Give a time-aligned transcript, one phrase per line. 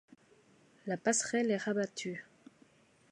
[0.87, 2.25] La passerelle est rabattue.